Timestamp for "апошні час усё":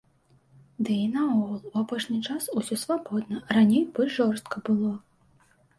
1.83-2.81